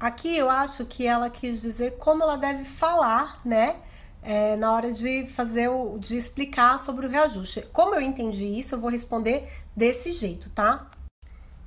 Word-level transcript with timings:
aqui 0.00 0.34
eu 0.34 0.50
acho 0.50 0.86
que 0.86 1.06
ela 1.06 1.28
quis 1.28 1.60
dizer 1.60 1.98
como 1.98 2.22
ela 2.22 2.36
deve 2.36 2.64
falar, 2.64 3.40
né? 3.44 3.76
É, 4.22 4.56
na 4.56 4.72
hora 4.72 4.92
de 4.92 5.24
fazer 5.26 5.68
o, 5.68 5.98
de 5.98 6.16
explicar 6.16 6.78
sobre 6.78 7.06
o 7.06 7.08
reajuste. 7.08 7.62
Como 7.72 7.94
eu 7.94 8.00
entendi 8.00 8.46
isso, 8.46 8.74
eu 8.74 8.80
vou 8.80 8.90
responder 8.90 9.48
desse 9.74 10.12
jeito, 10.12 10.50
tá? 10.50 10.90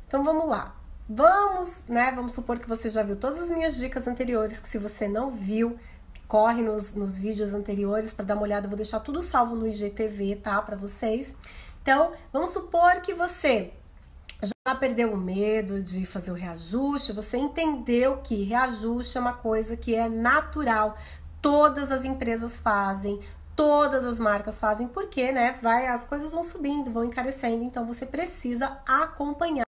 Então 0.08 0.24
vamos 0.24 0.48
lá. 0.48 0.76
Vamos, 1.10 1.88
né? 1.88 2.12
Vamos 2.12 2.34
supor 2.34 2.60
que 2.60 2.68
você 2.68 2.90
já 2.90 3.02
viu 3.04 3.16
todas 3.16 3.40
as 3.40 3.52
minhas 3.52 3.76
dicas 3.76 4.08
anteriores, 4.08 4.60
que 4.60 4.70
se 4.70 4.78
você 4.78 5.08
não 5.08 5.30
viu, 5.30 5.78
corre 6.28 6.62
nos, 6.62 6.94
nos 6.94 7.18
vídeos 7.18 7.54
anteriores 7.54 8.14
para 8.14 8.26
dar 8.26 8.36
uma 8.36 8.44
olhada. 8.44 8.68
Eu 8.68 8.70
vou 8.70 8.78
deixar 8.78 9.00
tudo 9.00 9.22
salvo 9.22 9.56
no 9.56 9.68
IGTV, 9.68 10.38
tá? 10.38 10.62
Para 10.62 10.76
vocês. 10.76 11.36
Então, 11.82 12.12
vamos 12.32 12.52
supor 12.52 13.02
que 13.02 13.14
você 13.14 13.74
já 14.44 14.76
perdeu 14.76 15.14
o 15.14 15.18
medo 15.18 15.82
de 15.82 16.06
fazer 16.06 16.32
o 16.32 16.36
reajuste, 16.36 17.12
você 17.12 17.38
entendeu 17.38 18.18
que 18.18 18.44
reajuste 18.44 19.18
é 19.18 19.22
uma 19.22 19.34
coisa 19.34 19.76
que 19.78 19.96
é 19.96 20.10
natural. 20.10 20.96
Todas 21.42 21.92
as 21.92 22.06
empresas 22.06 22.60
fazem, 22.60 23.20
todas 23.56 24.06
as 24.06 24.20
marcas 24.20 24.60
fazem, 24.60 24.88
porque, 24.88 25.32
né, 25.32 25.58
vai 25.62 25.88
as 25.88 26.06
coisas 26.06 26.32
vão 26.32 26.44
subindo, 26.44 26.92
vão 26.92 27.04
encarecendo, 27.04 27.64
então 27.64 27.86
você 27.86 28.06
precisa 28.06 28.78
acompanhar 28.88 29.64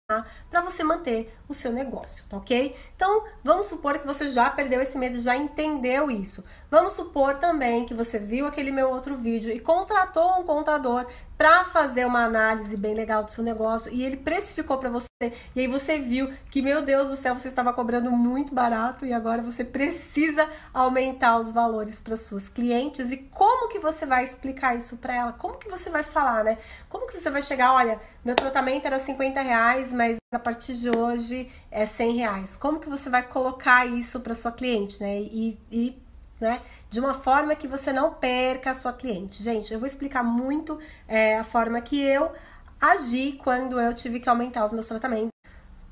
para 0.49 0.61
você 0.61 0.83
manter 0.83 1.35
o 1.47 1.53
seu 1.53 1.71
negócio, 1.71 2.23
tá 2.29 2.37
ok? 2.37 2.75
Então, 2.95 3.23
vamos 3.43 3.65
supor 3.65 3.97
que 3.97 4.05
você 4.05 4.29
já 4.29 4.49
perdeu 4.49 4.79
esse 4.79 4.97
medo, 4.97 5.17
já 5.19 5.35
entendeu 5.35 6.11
isso. 6.11 6.43
Vamos 6.69 6.93
supor 6.93 7.37
também 7.37 7.85
que 7.85 7.93
você 7.93 8.19
viu 8.19 8.45
aquele 8.45 8.71
meu 8.71 8.89
outro 8.89 9.15
vídeo 9.15 9.51
e 9.51 9.59
contratou 9.59 10.39
um 10.39 10.43
contador 10.43 11.07
para 11.37 11.63
fazer 11.65 12.05
uma 12.05 12.23
análise 12.23 12.77
bem 12.77 12.93
legal 12.93 13.23
do 13.23 13.31
seu 13.31 13.43
negócio 13.43 13.91
e 13.93 14.03
ele 14.03 14.17
precificou 14.17 14.77
para 14.77 14.89
você. 14.89 15.07
E 15.55 15.59
aí 15.59 15.67
você 15.67 15.97
viu 15.97 16.31
que, 16.49 16.61
meu 16.61 16.81
Deus 16.81 17.09
do 17.09 17.15
céu, 17.15 17.37
você 17.37 17.47
estava 17.47 17.73
cobrando 17.73 18.11
muito 18.11 18.53
barato 18.53 19.05
e 19.05 19.13
agora 19.13 19.41
você 19.41 19.63
precisa 19.63 20.49
aumentar 20.73 21.37
os 21.37 21.51
valores 21.51 21.99
para 21.99 22.15
suas 22.15 22.47
clientes. 22.47 23.11
E 23.11 23.17
como 23.17 23.67
que 23.67 23.79
você 23.79 24.05
vai 24.05 24.25
explicar 24.25 24.75
isso 24.75 24.97
para 24.97 25.13
ela? 25.13 25.33
Como 25.33 25.57
que 25.57 25.69
você 25.69 25.89
vai 25.89 26.03
falar, 26.03 26.43
né? 26.43 26.57
Como 26.89 27.07
que 27.07 27.19
você 27.19 27.29
vai 27.29 27.41
chegar, 27.41 27.73
olha, 27.73 27.99
meu 28.23 28.35
tratamento 28.35 28.85
era 28.85 28.99
50 28.99 29.41
reais, 29.41 29.91
mas 29.91 30.17
a 30.33 30.39
partir 30.39 30.73
de 30.73 30.89
hoje 30.95 31.51
é 31.69 31.85
100 31.85 32.17
reais. 32.17 32.55
Como 32.55 32.79
que 32.79 32.89
você 32.89 33.09
vai 33.09 33.27
colocar 33.27 33.85
isso 33.85 34.19
para 34.19 34.33
sua 34.33 34.51
cliente, 34.51 35.01
né? 35.01 35.19
E, 35.19 35.59
e 35.71 36.04
né? 36.39 36.61
De 36.89 36.99
uma 36.99 37.13
forma 37.13 37.55
que 37.55 37.67
você 37.67 37.91
não 37.91 38.13
perca 38.13 38.71
a 38.71 38.73
sua 38.73 38.93
cliente. 38.93 39.41
Gente, 39.41 39.73
eu 39.73 39.79
vou 39.79 39.87
explicar 39.87 40.23
muito 40.23 40.79
é, 41.07 41.37
a 41.37 41.43
forma 41.43 41.79
que 41.81 42.01
eu 42.01 42.31
agi 42.79 43.33
quando 43.33 43.79
eu 43.79 43.93
tive 43.93 44.19
que 44.19 44.29
aumentar 44.29 44.65
os 44.65 44.71
meus 44.71 44.85
tratamentos. 44.85 45.29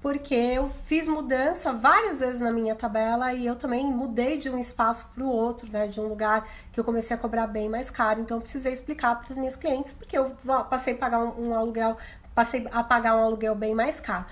Porque 0.01 0.35
eu 0.35 0.67
fiz 0.67 1.07
mudança 1.07 1.71
várias 1.71 2.19
vezes 2.19 2.41
na 2.41 2.51
minha 2.51 2.75
tabela 2.75 3.33
e 3.33 3.45
eu 3.45 3.55
também 3.55 3.85
mudei 3.85 4.37
de 4.37 4.49
um 4.49 4.57
espaço 4.57 5.09
para 5.15 5.23
o 5.23 5.29
outro, 5.29 5.71
né? 5.71 5.87
De 5.87 6.01
um 6.01 6.07
lugar 6.07 6.45
que 6.73 6.79
eu 6.79 6.83
comecei 6.83 7.15
a 7.15 7.19
cobrar 7.19 7.47
bem 7.47 7.69
mais 7.69 7.89
caro. 7.89 8.19
Então 8.19 8.37
eu 8.37 8.41
precisei 8.41 8.73
explicar 8.73 9.15
para 9.15 9.31
as 9.31 9.37
minhas 9.37 9.55
clientes, 9.55 9.93
porque 9.93 10.17
eu 10.17 10.35
passei 10.69 10.93
a 10.93 10.97
pagar 10.97 11.19
um, 11.19 11.47
um 11.47 11.55
aluguel, 11.55 11.97
passei 12.35 12.67
a 12.69 12.83
pagar 12.83 13.15
um 13.15 13.23
aluguel 13.23 13.55
bem 13.55 13.73
mais 13.73 14.01
caro. 14.01 14.25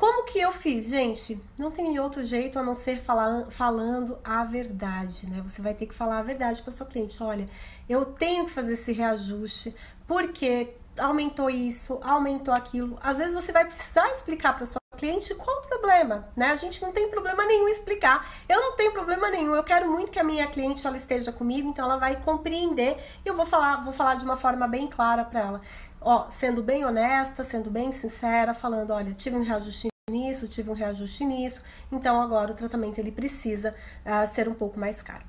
Como 0.00 0.24
que 0.24 0.40
eu 0.40 0.50
fiz, 0.50 0.88
gente? 0.88 1.38
Não 1.58 1.70
tem 1.70 2.00
outro 2.00 2.24
jeito 2.24 2.58
a 2.58 2.62
não 2.62 2.72
ser 2.72 2.98
falar, 2.98 3.50
falando 3.50 4.18
a 4.24 4.42
verdade, 4.46 5.28
né? 5.28 5.42
Você 5.46 5.60
vai 5.60 5.74
ter 5.74 5.84
que 5.84 5.94
falar 5.94 6.20
a 6.20 6.22
verdade 6.22 6.62
para 6.62 6.72
sua 6.72 6.86
cliente. 6.86 7.22
Olha, 7.22 7.44
eu 7.86 8.06
tenho 8.06 8.46
que 8.46 8.50
fazer 8.50 8.72
esse 8.72 8.92
reajuste 8.92 9.76
porque 10.06 10.72
aumentou 10.98 11.50
isso, 11.50 12.00
aumentou 12.02 12.54
aquilo. 12.54 12.98
Às 13.02 13.18
vezes 13.18 13.34
você 13.34 13.52
vai 13.52 13.66
precisar 13.66 14.08
explicar 14.08 14.56
para 14.56 14.64
sua 14.64 14.80
cliente 14.96 15.34
qual 15.34 15.58
o 15.58 15.68
problema, 15.68 16.26
né? 16.34 16.46
A 16.46 16.56
gente 16.56 16.80
não 16.80 16.92
tem 16.92 17.10
problema 17.10 17.44
nenhum 17.44 17.68
explicar. 17.68 18.26
Eu 18.48 18.58
não 18.58 18.76
tenho 18.76 18.92
problema 18.92 19.28
nenhum. 19.28 19.54
Eu 19.54 19.62
quero 19.62 19.90
muito 19.90 20.10
que 20.10 20.18
a 20.18 20.24
minha 20.24 20.46
cliente 20.46 20.86
ela 20.86 20.96
esteja 20.96 21.30
comigo, 21.30 21.68
então 21.68 21.84
ela 21.84 21.98
vai 21.98 22.18
compreender 22.22 22.96
e 23.22 23.28
eu 23.28 23.36
vou 23.36 23.44
falar, 23.44 23.84
vou 23.84 23.92
falar 23.92 24.14
de 24.14 24.24
uma 24.24 24.36
forma 24.36 24.66
bem 24.66 24.86
clara 24.86 25.26
para 25.26 25.40
ela. 25.40 25.60
Ó, 26.00 26.30
sendo 26.30 26.62
bem 26.62 26.86
honesta, 26.86 27.44
sendo 27.44 27.70
bem 27.70 27.92
sincera, 27.92 28.54
falando, 28.54 28.92
olha, 28.92 29.12
tive 29.12 29.36
um 29.36 29.42
reajuste 29.42 29.89
nisso, 30.10 30.48
tive 30.48 30.70
um 30.70 30.74
reajuste 30.74 31.24
nisso, 31.24 31.62
então 31.90 32.20
agora 32.20 32.52
o 32.52 32.54
tratamento 32.54 32.98
ele 32.98 33.12
precisa 33.12 33.74
uh, 34.04 34.26
ser 34.26 34.48
um 34.48 34.54
pouco 34.54 34.78
mais 34.78 35.00
caro. 35.00 35.24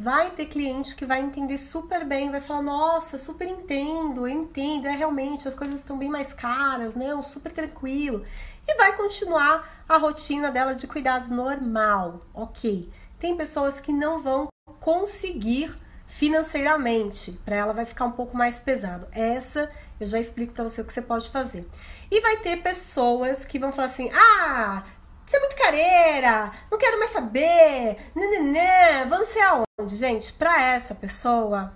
Vai 0.00 0.30
ter 0.30 0.46
cliente 0.46 0.94
que 0.94 1.04
vai 1.04 1.20
entender 1.20 1.56
super 1.56 2.04
bem, 2.04 2.30
vai 2.30 2.40
falar: 2.40 2.62
Nossa, 2.62 3.18
super 3.18 3.48
entendo, 3.48 4.28
eu 4.28 4.28
entendo, 4.28 4.86
é 4.86 4.92
realmente 4.92 5.48
as 5.48 5.56
coisas 5.56 5.80
estão 5.80 5.98
bem 5.98 6.08
mais 6.08 6.32
caras, 6.32 6.94
não, 6.94 7.20
super 7.20 7.50
tranquilo. 7.50 8.22
E 8.66 8.76
vai 8.76 8.96
continuar 8.96 9.84
a 9.88 9.96
rotina 9.96 10.52
dela 10.52 10.72
de 10.72 10.86
cuidados 10.86 11.30
normal, 11.30 12.20
ok. 12.32 12.88
Tem 13.18 13.36
pessoas 13.36 13.80
que 13.80 13.92
não 13.92 14.18
vão 14.18 14.46
conseguir 14.78 15.76
financeiramente, 16.08 17.32
para 17.44 17.54
ela 17.54 17.72
vai 17.72 17.84
ficar 17.84 18.06
um 18.06 18.10
pouco 18.10 18.36
mais 18.36 18.58
pesado. 18.58 19.06
Essa 19.12 19.70
eu 20.00 20.06
já 20.06 20.18
explico 20.18 20.54
para 20.54 20.64
você 20.64 20.80
o 20.80 20.84
que 20.84 20.92
você 20.92 21.02
pode 21.02 21.30
fazer. 21.30 21.68
E 22.10 22.20
vai 22.20 22.38
ter 22.38 22.56
pessoas 22.62 23.44
que 23.44 23.58
vão 23.58 23.70
falar 23.70 23.86
assim: 23.86 24.10
"Ah, 24.12 24.82
você 25.24 25.36
é 25.36 25.40
muito 25.40 25.56
careira, 25.56 26.50
não 26.70 26.78
quero 26.78 26.98
mais 26.98 27.12
saber, 27.12 27.98
nananã, 28.16 29.06
vamos 29.08 29.28
ser 29.28 29.42
aonde, 29.42 29.94
gente? 29.94 30.32
Para 30.32 30.62
essa 30.62 30.94
pessoa, 30.94 31.72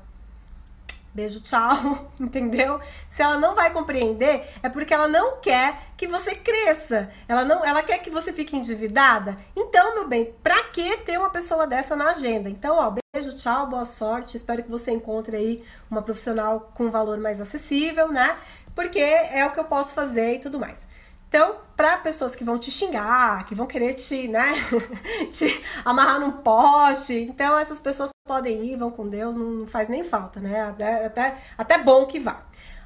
beijo, 1.14 1.40
tchau, 1.40 2.10
entendeu? 2.20 2.80
Se 3.08 3.22
ela 3.22 3.38
não 3.38 3.54
vai 3.54 3.72
compreender, 3.72 4.48
é 4.62 4.68
porque 4.68 4.94
ela 4.94 5.08
não 5.08 5.40
quer 5.40 5.78
que 5.96 6.06
você 6.06 6.34
cresça. 6.34 7.10
Ela 7.28 7.44
não, 7.44 7.64
ela 7.64 7.82
quer 7.82 7.98
que 7.98 8.10
você 8.10 8.32
fique 8.32 8.56
endividada. 8.56 9.36
Então, 9.54 9.94
meu 9.94 10.08
bem, 10.08 10.34
pra 10.42 10.64
que 10.64 10.98
ter 10.98 11.18
uma 11.18 11.30
pessoa 11.30 11.66
dessa 11.66 11.94
na 11.94 12.10
agenda? 12.10 12.48
Então, 12.48 12.76
ó, 12.76 12.94
beijo, 13.14 13.36
tchau, 13.36 13.66
boa 13.66 13.84
sorte. 13.84 14.36
Espero 14.36 14.62
que 14.62 14.70
você 14.70 14.90
encontre 14.90 15.36
aí 15.36 15.64
uma 15.90 16.02
profissional 16.02 16.72
com 16.74 16.90
valor 16.90 17.18
mais 17.18 17.40
acessível, 17.40 18.08
né? 18.08 18.36
Porque 18.74 18.98
é 18.98 19.44
o 19.44 19.52
que 19.52 19.60
eu 19.60 19.64
posso 19.64 19.94
fazer 19.94 20.36
e 20.36 20.38
tudo 20.40 20.58
mais. 20.58 20.86
Então, 21.28 21.56
para 21.74 21.96
pessoas 21.96 22.36
que 22.36 22.44
vão 22.44 22.58
te 22.58 22.70
xingar, 22.70 23.46
que 23.46 23.54
vão 23.54 23.66
querer 23.66 23.94
te, 23.94 24.28
né, 24.28 24.52
te 25.32 25.64
amarrar 25.82 26.20
num 26.20 26.30
poste, 26.32 27.14
então 27.14 27.56
essas 27.58 27.80
pessoas 27.80 28.10
podem 28.32 28.64
ir, 28.64 28.76
vão 28.78 28.90
com 28.90 29.06
Deus, 29.06 29.34
não 29.36 29.66
faz 29.66 29.90
nem 29.90 30.02
falta, 30.02 30.40
né? 30.40 30.62
Até, 30.62 31.04
até, 31.04 31.38
até 31.58 31.76
bom 31.76 32.06
que 32.06 32.18
vá. 32.18 32.40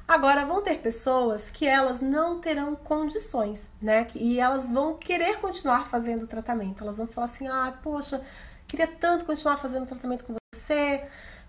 Agora, 0.05 0.45
vão 0.45 0.61
ter 0.61 0.79
pessoas 0.79 1.49
que 1.49 1.65
elas 1.65 2.01
não 2.01 2.41
terão 2.41 2.75
condições, 2.75 3.69
né? 3.81 4.05
E 4.13 4.41
elas 4.41 4.67
vão 4.67 4.95
querer 4.95 5.39
continuar 5.39 5.87
fazendo 5.87 6.23
o 6.23 6.27
tratamento. 6.27 6.83
Elas 6.83 6.97
vão 6.97 7.07
falar 7.07 7.25
assim: 7.25 7.47
ah, 7.47 7.73
poxa, 7.81 8.21
queria 8.67 8.87
tanto 8.87 9.23
continuar 9.23 9.55
fazendo 9.55 9.83
o 9.83 9.87
tratamento 9.87 10.25
com 10.25 10.35
você, 10.53 11.01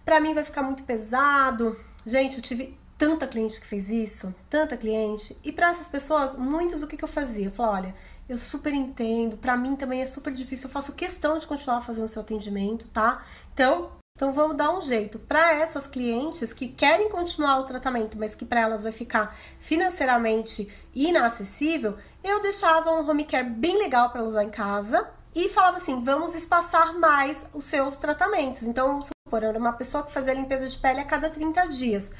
para 0.04 0.20
mim 0.20 0.32
vai 0.32 0.44
ficar 0.44 0.62
muito 0.62 0.84
pesado. 0.84 1.76
Gente, 2.06 2.36
eu 2.36 2.42
tive 2.42 2.78
tanta 2.96 3.26
cliente 3.26 3.60
que 3.60 3.66
fez 3.66 3.90
isso, 3.90 4.32
tanta 4.48 4.76
cliente. 4.76 5.36
E 5.42 5.50
para 5.50 5.70
essas 5.70 5.88
pessoas, 5.88 6.36
muitas 6.36 6.84
o 6.84 6.86
que, 6.86 6.96
que 6.96 7.02
eu 7.02 7.08
fazia? 7.08 7.46
Eu 7.46 7.50
falava, 7.50 7.78
olha, 7.78 7.94
eu 8.28 8.36
super 8.36 8.74
entendo, 8.74 9.36
para 9.36 9.56
mim 9.56 9.74
também 9.74 10.02
é 10.02 10.04
super 10.04 10.32
difícil, 10.32 10.68
eu 10.68 10.72
faço 10.72 10.92
questão 10.92 11.38
de 11.38 11.46
continuar 11.46 11.80
fazendo 11.80 12.08
seu 12.08 12.22
atendimento, 12.22 12.86
tá? 12.88 13.24
Então, 13.52 13.90
então 14.18 14.32
vamos 14.32 14.56
dar 14.56 14.76
um 14.76 14.80
jeito 14.80 15.18
para 15.18 15.54
essas 15.54 15.86
clientes 15.86 16.52
que 16.52 16.66
querem 16.66 17.08
continuar 17.08 17.60
o 17.60 17.64
tratamento, 17.64 18.18
mas 18.18 18.34
que 18.34 18.44
para 18.44 18.60
elas 18.60 18.82
vai 18.82 18.90
ficar 18.90 19.36
financeiramente 19.60 20.68
inacessível. 20.92 21.96
Eu 22.22 22.42
deixava 22.42 22.90
um 22.90 23.08
home 23.08 23.24
care 23.24 23.48
bem 23.48 23.78
legal 23.78 24.10
para 24.10 24.24
usar 24.24 24.42
em 24.42 24.50
casa 24.50 25.08
e 25.32 25.48
falava 25.48 25.76
assim: 25.76 26.02
vamos 26.02 26.34
espaçar 26.34 26.98
mais 26.98 27.46
os 27.54 27.62
seus 27.62 27.98
tratamentos. 27.98 28.64
Então, 28.64 29.00
supor, 29.00 29.44
era 29.44 29.56
uma 29.56 29.72
pessoa 29.72 30.02
que 30.02 30.10
fazia 30.10 30.34
limpeza 30.34 30.68
de 30.68 30.76
pele 30.78 30.98
a 30.98 31.04
cada 31.04 31.30
30 31.30 31.68
dias. 31.68 32.10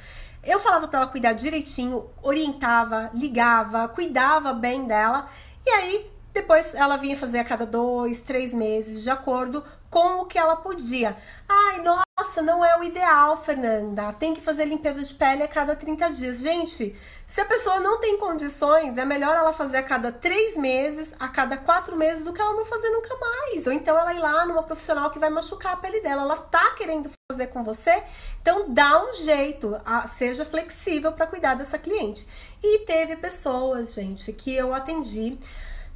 Eu 0.44 0.60
falava 0.60 0.86
para 0.86 1.00
ela 1.00 1.08
cuidar 1.08 1.32
direitinho, 1.32 2.08
orientava, 2.22 3.10
ligava, 3.12 3.88
cuidava 3.88 4.52
bem 4.52 4.86
dela. 4.86 5.28
E 5.68 5.70
aí, 5.70 6.10
depois 6.32 6.74
ela 6.74 6.96
vinha 6.96 7.14
fazer 7.14 7.40
a 7.40 7.44
cada 7.44 7.66
dois, 7.66 8.22
três 8.22 8.54
meses, 8.54 9.02
de 9.02 9.10
acordo 9.10 9.62
com 9.90 10.22
o 10.22 10.24
que 10.24 10.38
ela 10.38 10.56
podia. 10.56 11.14
Ai, 11.46 11.82
nossa, 11.82 12.07
não 12.42 12.64
é 12.64 12.78
o 12.78 12.84
ideal, 12.84 13.36
Fernanda. 13.36 14.12
Tem 14.12 14.34
que 14.34 14.40
fazer 14.40 14.64
limpeza 14.64 15.02
de 15.02 15.14
pele 15.14 15.42
a 15.42 15.48
cada 15.48 15.76
30 15.76 16.10
dias. 16.10 16.40
Gente, 16.40 16.94
se 17.26 17.40
a 17.40 17.44
pessoa 17.44 17.80
não 17.80 18.00
tem 18.00 18.18
condições, 18.18 18.96
é 18.96 19.04
melhor 19.04 19.36
ela 19.36 19.52
fazer 19.52 19.78
a 19.78 19.82
cada 19.82 20.10
três 20.10 20.56
meses, 20.56 21.14
a 21.18 21.28
cada 21.28 21.56
quatro 21.56 21.96
meses, 21.96 22.24
do 22.24 22.32
que 22.32 22.40
ela 22.40 22.54
não 22.54 22.64
fazer 22.64 22.90
nunca 22.90 23.16
mais. 23.16 23.66
Ou 23.66 23.72
então 23.72 23.98
ela 23.98 24.14
ir 24.14 24.18
lá 24.18 24.46
numa 24.46 24.62
profissional 24.62 25.10
que 25.10 25.18
vai 25.18 25.30
machucar 25.30 25.74
a 25.74 25.76
pele 25.76 26.00
dela. 26.00 26.22
Ela 26.22 26.36
tá 26.36 26.70
querendo 26.70 27.10
fazer 27.30 27.48
com 27.48 27.62
você, 27.62 28.02
então 28.40 28.72
dá 28.72 29.04
um 29.04 29.12
jeito, 29.12 29.78
seja 30.16 30.44
flexível 30.44 31.12
para 31.12 31.26
cuidar 31.26 31.54
dessa 31.54 31.78
cliente. 31.78 32.26
E 32.62 32.78
teve 32.80 33.16
pessoas, 33.16 33.94
gente, 33.94 34.32
que 34.32 34.54
eu 34.54 34.72
atendi 34.72 35.38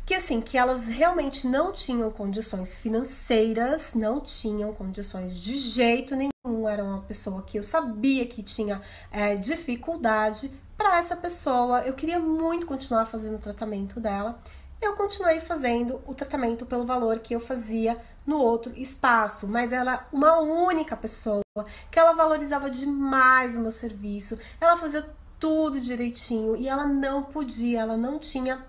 que 0.05 0.15
assim, 0.15 0.41
que 0.41 0.59
elas 0.59 0.88
realmente 0.88 1.47
não 1.47 1.73
tinham 1.73 2.11
condições 2.11 2.77
financeiras, 2.77 3.95
não 3.95 4.21
tinham 4.21 4.73
condições 4.75 5.41
de 5.41 5.56
jeito 5.56 6.17
nenhum. 6.17 6.31
Era 6.69 6.84
uma 6.84 7.00
pessoa 7.00 7.43
que 7.43 7.58
eu 7.58 7.62
sabia 7.62 8.26
que 8.26 8.43
tinha 8.43 8.81
é, 9.10 9.34
dificuldade. 9.37 10.50
Para 10.76 10.99
essa 10.99 11.16
pessoa, 11.16 11.81
eu 11.82 11.94
queria 11.94 12.19
muito 12.19 12.66
continuar 12.66 13.06
fazendo 13.06 13.37
o 13.37 13.38
tratamento 13.38 14.00
dela. 14.00 14.38
eu 14.81 14.94
continuei 14.96 15.38
fazendo 15.38 16.00
o 16.06 16.14
tratamento 16.14 16.66
pelo 16.66 16.84
valor 16.84 17.20
que 17.20 17.34
eu 17.34 17.40
fazia 17.40 17.96
no 18.26 18.38
outro 18.38 18.72
espaço, 18.76 19.46
mas 19.46 19.72
ela 19.72 20.06
uma 20.12 20.40
única 20.40 20.96
pessoa 20.96 21.43
que 21.90 21.99
ela 21.99 22.14
valorizava 22.14 22.69
demais 22.69 23.56
o 23.56 23.60
meu 23.60 23.70
serviço, 23.70 24.38
ela 24.60 24.76
fazia 24.76 25.04
tudo 25.38 25.81
direitinho 25.81 26.56
e 26.56 26.69
ela 26.69 26.87
não 26.87 27.22
podia, 27.22 27.81
ela 27.81 27.96
não 27.96 28.19
tinha 28.19 28.64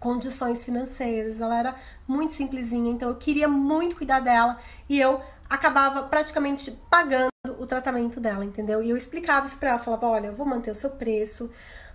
condições 0.00 0.64
financeiras, 0.64 1.40
ela 1.40 1.58
era 1.58 1.74
muito 2.06 2.32
simplesinha, 2.32 2.90
então 2.90 3.08
eu 3.08 3.16
queria 3.16 3.48
muito 3.48 3.96
cuidar 3.96 4.20
dela 4.20 4.56
e 4.88 5.00
eu 5.00 5.20
acabava 5.48 6.02
praticamente 6.02 6.70
pagando 6.90 7.30
o 7.58 7.66
tratamento 7.66 8.20
dela, 8.20 8.44
entendeu? 8.44 8.82
E 8.82 8.90
eu 8.90 8.96
explicava 8.96 9.46
isso 9.46 9.58
pra 9.58 9.70
ela, 9.70 9.78
falava, 9.78 10.06
olha, 10.06 10.26
eu 10.28 10.34
vou 10.34 10.46
manter 10.46 10.70
o 10.70 10.74
seu 10.74 10.90
preço, 10.90 11.50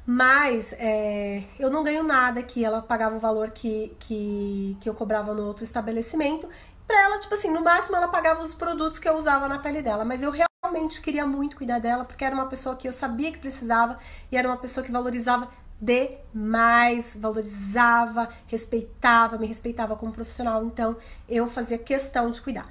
mas 0.06 0.74
é, 0.78 1.44
eu 1.60 1.70
não 1.70 1.84
ganho 1.84 2.04
nada 2.04 2.40
aqui. 2.40 2.64
Ela 2.64 2.82
pagava 2.82 3.16
o 3.16 3.20
valor 3.20 3.52
que, 3.52 3.96
que, 4.00 4.78
que 4.80 4.90
eu 4.90 4.94
cobrava 4.94 5.34
no 5.34 5.46
outro 5.46 5.64
estabelecimento. 5.64 6.48
Pra 6.88 7.02
ela, 7.02 7.20
tipo 7.20 7.34
assim, 7.34 7.50
no 7.50 7.62
máximo 7.62 7.96
ela 7.96 8.08
pagava 8.08 8.42
os 8.42 8.54
produtos 8.54 9.00
que 9.00 9.08
eu 9.08 9.16
usava 9.16 9.48
na 9.48 9.60
pele 9.60 9.82
dela, 9.82 10.04
mas 10.04 10.22
eu 10.22 10.32
realmente 10.32 11.02
queria 11.02 11.26
muito 11.26 11.56
cuidar 11.56 11.80
dela, 11.80 12.04
porque 12.04 12.26
era 12.26 12.36
uma 12.36 12.48
pessoa 12.48 12.76
que 12.76 12.88
eu 12.88 12.92
sabia 12.92 13.32
que 13.32 13.38
precisava 13.38 13.98
e 14.32 14.36
era 14.36 14.48
uma 14.48 14.58
pessoa 14.58 14.86
que 14.86 14.92
valorizava 14.92 15.48
demais, 15.84 17.18
valorizava, 17.20 18.30
respeitava, 18.48 19.38
me 19.38 19.46
respeitava 19.46 19.96
como 19.96 20.14
profissional, 20.14 20.64
então 20.64 20.96
eu 21.28 21.46
fazia 21.48 21.78
questão 21.78 22.32
de 22.32 22.42
cuidar. 22.42 22.66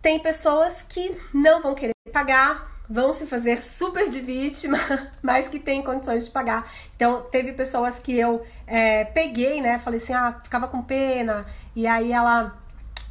Tem 0.00 0.20
pessoas 0.20 0.84
que 0.88 1.16
não 1.32 1.60
vão 1.60 1.74
querer 1.74 1.92
pagar, 2.12 2.70
vão 2.88 3.12
se 3.12 3.26
fazer 3.26 3.60
super 3.62 4.08
de 4.08 4.20
vítima, 4.20 4.78
mas 5.20 5.48
que 5.48 5.58
têm 5.58 5.82
condições 5.82 6.26
de 6.26 6.30
pagar. 6.30 6.70
Então, 6.94 7.22
teve 7.22 7.52
pessoas 7.52 7.98
que 7.98 8.16
eu 8.16 8.46
é, 8.66 9.04
peguei, 9.06 9.60
né? 9.60 9.78
Falei 9.78 9.98
assim, 9.98 10.12
ah, 10.12 10.38
ficava 10.42 10.68
com 10.68 10.82
pena, 10.82 11.44
e 11.74 11.86
aí 11.86 12.12
ela. 12.12 12.58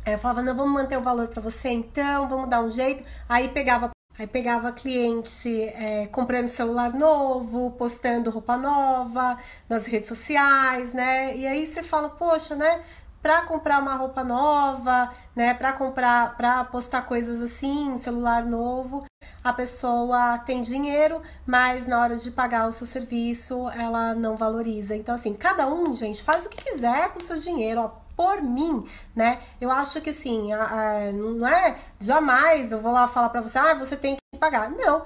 É, 0.05 0.17
falava, 0.17 0.41
não, 0.41 0.53
vamos 0.53 0.73
manter 0.73 0.97
o 0.97 1.01
valor 1.01 1.29
para 1.29 1.41
você 1.41 1.69
então, 1.69 2.27
vamos 2.27 2.49
dar 2.49 2.61
um 2.61 2.69
jeito. 2.69 3.03
Aí 3.27 3.47
pegava 3.47 3.89
Pegava 4.27 4.71
cliente 4.71 5.61
é, 5.61 6.07
comprando 6.07 6.47
celular 6.47 6.93
novo, 6.93 7.71
postando 7.71 8.29
roupa 8.29 8.57
nova 8.57 9.37
nas 9.69 9.85
redes 9.85 10.09
sociais, 10.09 10.93
né? 10.93 11.35
E 11.35 11.47
aí 11.47 11.65
você 11.65 11.83
fala, 11.83 12.09
poxa, 12.09 12.55
né? 12.55 12.83
Para 13.21 13.43
comprar 13.43 13.79
uma 13.79 13.95
roupa 13.95 14.23
nova, 14.23 15.13
né? 15.35 15.53
Para 15.53 15.73
comprar, 15.73 16.35
para 16.35 16.63
postar 16.65 17.03
coisas 17.03 17.41
assim, 17.41 17.97
celular 17.97 18.45
novo, 18.45 19.05
a 19.43 19.53
pessoa 19.53 20.37
tem 20.39 20.61
dinheiro, 20.61 21.21
mas 21.45 21.87
na 21.87 22.01
hora 22.01 22.15
de 22.17 22.31
pagar 22.31 22.67
o 22.67 22.71
seu 22.71 22.85
serviço, 22.85 23.69
ela 23.69 24.13
não 24.13 24.35
valoriza. 24.35 24.95
Então, 24.95 25.15
assim, 25.15 25.33
cada 25.33 25.67
um, 25.67 25.95
gente, 25.95 26.21
faz 26.23 26.45
o 26.45 26.49
que 26.49 26.63
quiser 26.63 27.09
com 27.13 27.19
o 27.19 27.21
seu 27.21 27.39
dinheiro, 27.39 27.81
ó 27.81 28.02
por 28.15 28.41
mim, 28.41 28.87
né? 29.15 29.41
Eu 29.59 29.71
acho 29.71 30.01
que 30.01 30.09
assim, 30.11 30.53
a, 30.53 30.63
a, 30.63 31.11
não 31.11 31.47
é 31.47 31.77
jamais 31.99 32.71
eu 32.71 32.79
vou 32.79 32.91
lá 32.91 33.07
falar 33.07 33.29
para 33.29 33.41
você, 33.41 33.57
ah, 33.57 33.73
você 33.73 33.95
tem 33.95 34.15
que 34.15 34.39
pagar. 34.39 34.69
Não, 34.69 35.03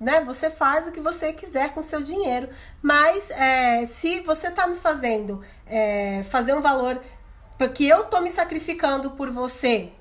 né? 0.00 0.20
Você 0.22 0.50
faz 0.50 0.88
o 0.88 0.92
que 0.92 1.00
você 1.00 1.32
quiser 1.32 1.72
com 1.72 1.80
seu 1.80 2.02
dinheiro, 2.02 2.48
mas 2.82 3.30
é, 3.30 3.86
se 3.86 4.20
você 4.20 4.50
tá 4.50 4.66
me 4.66 4.74
fazendo 4.74 5.40
é, 5.66 6.22
fazer 6.24 6.54
um 6.54 6.60
valor 6.60 7.00
porque 7.62 7.84
eu 7.84 8.04
tô 8.04 8.20
me 8.20 8.28
sacrificando 8.28 9.12
por 9.12 9.30
você, 9.30 9.92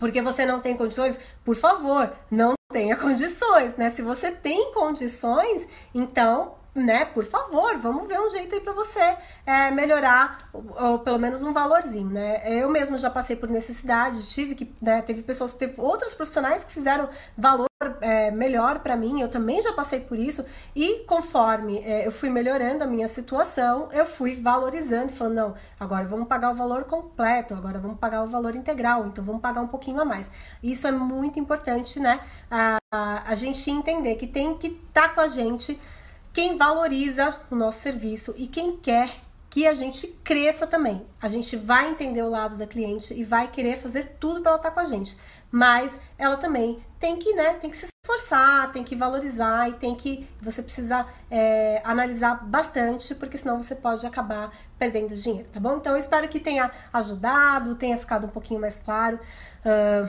porque 0.00 0.20
você 0.20 0.44
não 0.44 0.60
tem 0.60 0.76
condições, 0.76 1.16
por 1.44 1.54
favor, 1.54 2.12
não 2.28 2.54
tenha 2.72 2.96
condições, 2.98 3.76
né? 3.76 3.88
Se 3.90 4.02
você 4.02 4.32
tem 4.32 4.72
condições, 4.72 5.68
então 5.94 6.57
né, 6.78 7.04
por 7.04 7.24
favor, 7.24 7.76
vamos 7.78 8.06
ver 8.06 8.20
um 8.20 8.30
jeito 8.30 8.54
aí 8.54 8.60
para 8.60 8.72
você 8.72 9.16
é, 9.44 9.70
melhorar, 9.70 10.48
ou, 10.52 10.64
ou, 10.78 10.98
pelo 11.00 11.18
menos 11.18 11.42
um 11.42 11.52
valorzinho, 11.52 12.10
né? 12.10 12.42
Eu 12.46 12.68
mesmo 12.68 12.96
já 12.96 13.10
passei 13.10 13.36
por 13.36 13.50
necessidade, 13.50 14.26
tive 14.28 14.54
que, 14.54 14.72
né, 14.80 15.02
teve 15.02 15.22
pessoas, 15.22 15.54
teve 15.54 15.80
outros 15.80 16.14
profissionais 16.14 16.64
que 16.64 16.72
fizeram 16.72 17.08
valor 17.36 17.68
é, 18.00 18.30
melhor 18.30 18.80
para 18.80 18.96
mim, 18.96 19.20
eu 19.20 19.28
também 19.28 19.62
já 19.62 19.72
passei 19.72 20.00
por 20.00 20.18
isso, 20.18 20.44
e 20.74 21.04
conforme 21.06 21.78
é, 21.78 22.06
eu 22.06 22.10
fui 22.10 22.28
melhorando 22.28 22.82
a 22.82 22.86
minha 22.86 23.06
situação, 23.06 23.88
eu 23.92 24.04
fui 24.04 24.34
valorizando 24.34 25.12
falando, 25.12 25.34
não, 25.34 25.54
agora 25.78 26.04
vamos 26.04 26.26
pagar 26.26 26.50
o 26.50 26.54
valor 26.54 26.84
completo, 26.84 27.54
agora 27.54 27.78
vamos 27.78 27.98
pagar 27.98 28.22
o 28.22 28.26
valor 28.26 28.56
integral, 28.56 29.06
então 29.06 29.24
vamos 29.24 29.40
pagar 29.40 29.60
um 29.60 29.68
pouquinho 29.68 30.00
a 30.00 30.04
mais. 30.04 30.30
Isso 30.62 30.86
é 30.86 30.92
muito 30.92 31.38
importante, 31.38 32.00
né? 32.00 32.20
A, 32.50 32.78
a, 32.92 33.30
a 33.30 33.34
gente 33.34 33.70
entender 33.70 34.16
que 34.16 34.26
tem 34.26 34.56
que 34.56 34.68
estar 34.68 35.08
tá 35.08 35.14
com 35.14 35.20
a 35.20 35.28
gente 35.28 35.78
quem 36.38 36.56
valoriza 36.56 37.36
o 37.50 37.56
nosso 37.56 37.80
serviço 37.80 38.32
e 38.38 38.46
quem 38.46 38.76
quer 38.76 39.10
que 39.50 39.66
a 39.66 39.74
gente 39.74 40.06
cresça 40.22 40.68
também. 40.68 41.04
A 41.20 41.28
gente 41.28 41.56
vai 41.56 41.90
entender 41.90 42.22
o 42.22 42.30
lado 42.30 42.56
da 42.56 42.64
cliente 42.64 43.12
e 43.12 43.24
vai 43.24 43.48
querer 43.48 43.76
fazer 43.76 44.04
tudo 44.20 44.40
para 44.40 44.52
ela 44.52 44.58
estar 44.60 44.68
tá 44.68 44.74
com 44.76 44.78
a 44.78 44.84
gente. 44.84 45.18
Mas 45.50 45.98
ela 46.16 46.36
também 46.36 46.80
tem 47.00 47.16
que, 47.16 47.34
né, 47.34 47.54
tem 47.54 47.68
que 47.68 47.76
se 47.76 47.86
esforçar, 48.04 48.70
tem 48.70 48.84
que 48.84 48.94
valorizar 48.94 49.68
e 49.68 49.72
tem 49.72 49.96
que 49.96 50.28
você 50.40 50.62
precisa 50.62 51.04
é, 51.28 51.82
analisar 51.84 52.46
bastante, 52.46 53.16
porque 53.16 53.36
senão 53.36 53.60
você 53.60 53.74
pode 53.74 54.06
acabar 54.06 54.56
perdendo 54.78 55.16
dinheiro, 55.16 55.48
tá 55.50 55.58
bom? 55.58 55.78
Então 55.78 55.90
eu 55.90 55.98
espero 55.98 56.28
que 56.28 56.38
tenha 56.38 56.70
ajudado, 56.92 57.74
tenha 57.74 57.98
ficado 57.98 58.28
um 58.28 58.30
pouquinho 58.30 58.60
mais 58.60 58.78
claro. 58.78 59.18
Uh, 59.64 60.08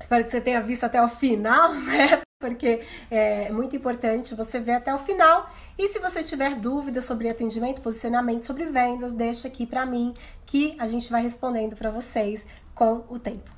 espero 0.00 0.24
que 0.24 0.30
você 0.30 0.40
tenha 0.40 0.62
visto 0.62 0.84
até 0.84 1.02
o 1.02 1.08
final, 1.08 1.74
né? 1.84 2.22
Porque 2.40 2.80
é 3.10 3.52
muito 3.52 3.76
importante 3.76 4.34
você 4.34 4.58
ver 4.58 4.72
até 4.72 4.92
o 4.92 4.98
final. 4.98 5.48
E 5.78 5.88
se 5.88 5.98
você 5.98 6.24
tiver 6.24 6.54
dúvidas 6.54 7.04
sobre 7.04 7.28
atendimento, 7.28 7.82
posicionamento, 7.82 8.44
sobre 8.44 8.64
vendas, 8.64 9.12
deixa 9.12 9.46
aqui 9.46 9.66
para 9.66 9.84
mim 9.84 10.14
que 10.46 10.74
a 10.78 10.86
gente 10.86 11.10
vai 11.10 11.22
respondendo 11.22 11.76
para 11.76 11.90
vocês 11.90 12.46
com 12.74 13.04
o 13.10 13.18
tempo. 13.18 13.50